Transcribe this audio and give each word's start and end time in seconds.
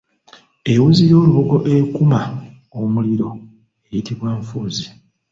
Ewuzi 0.71 1.03
y’olubugo 1.11 1.57
ekuuma 1.75 2.19
omuliro 2.79 3.29
eyitibwa 3.89 4.29
Nfuuzi. 4.39 4.87